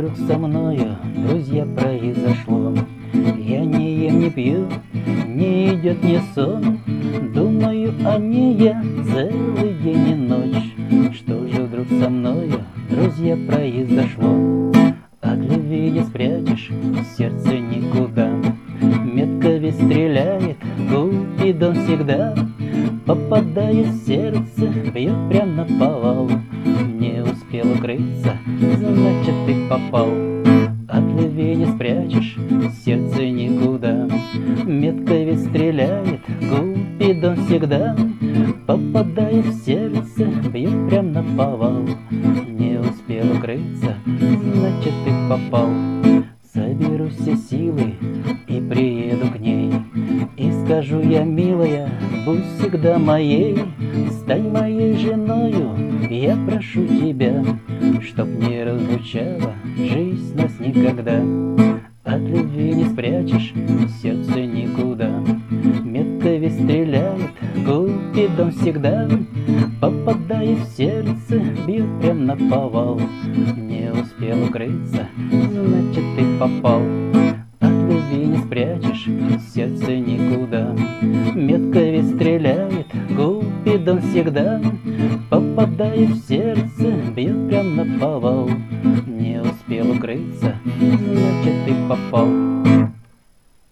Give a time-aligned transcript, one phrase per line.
[0.00, 0.96] вдруг со мною,
[1.28, 2.74] друзья, произошло?
[3.36, 4.66] Я не ем, не пью,
[5.26, 6.78] не идет мне сон.
[7.34, 11.14] Думаю о ней я целый день и ночь.
[11.14, 14.72] Что же вдруг со мною, друзья, произошло?
[15.20, 16.70] От любви не спрячешь,
[17.18, 18.30] сердце никуда.
[19.04, 20.56] Метко ведь стреляет,
[20.88, 22.34] Купидон всегда.
[23.04, 26.30] Попадает в сердце, бьет прям на повал
[27.50, 28.38] успел укрыться,
[28.76, 30.08] значит ты попал.
[30.88, 32.36] От любви не спрячешь,
[32.84, 34.08] сердце никуда.
[34.64, 37.96] Метко ведь стреляет, Купидон всегда.
[38.68, 41.88] Попадает в сердце, бьет прям на повал.
[42.10, 45.68] Не успел укрыться, значит ты попал.
[46.54, 47.94] Соберу все силы
[48.46, 49.72] и приеду к ней.
[50.36, 51.90] И скажу я, милая,
[52.24, 53.58] будь всегда моей
[54.10, 55.76] Стань моей женою,
[56.10, 57.44] я прошу тебя
[58.00, 61.20] Чтоб не разлучала жизнь нас никогда.
[62.04, 63.52] От любви не спрячешь
[64.02, 65.10] сердце никуда.
[65.84, 67.30] Метко ведь стреляет,
[67.64, 69.08] Купидон всегда.
[69.80, 73.00] Попадает в сердце, бьет прям на повал.
[73.56, 76.82] Не успел укрыться, значит ты попал.
[77.60, 79.06] От любви не спрячешь
[79.54, 79.79] сердце
[83.80, 84.60] Купидон всегда
[85.30, 88.50] Попадает в сердце, бьет прям на повал
[89.06, 92.59] Не успел укрыться, значит ты попал